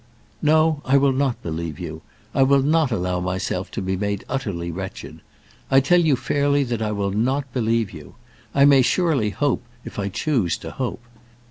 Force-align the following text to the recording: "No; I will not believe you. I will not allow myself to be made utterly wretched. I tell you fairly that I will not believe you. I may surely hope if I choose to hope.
"No; 0.41 0.81
I 0.83 0.97
will 0.97 1.11
not 1.13 1.43
believe 1.43 1.79
you. 1.79 2.01
I 2.33 2.41
will 2.41 2.63
not 2.63 2.91
allow 2.91 3.19
myself 3.19 3.69
to 3.69 3.83
be 3.83 3.95
made 3.95 4.25
utterly 4.27 4.71
wretched. 4.71 5.19
I 5.69 5.79
tell 5.79 6.01
you 6.01 6.15
fairly 6.15 6.63
that 6.63 6.81
I 6.81 6.91
will 6.91 7.11
not 7.11 7.53
believe 7.53 7.91
you. 7.93 8.15
I 8.55 8.65
may 8.65 8.81
surely 8.81 9.29
hope 9.29 9.61
if 9.85 9.99
I 9.99 10.09
choose 10.09 10.57
to 10.57 10.71
hope. 10.71 11.03